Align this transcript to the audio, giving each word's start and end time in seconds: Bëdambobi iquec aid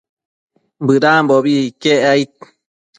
Bëdambobi 0.85 1.53
iquec 1.69 1.99
aid 2.13 2.31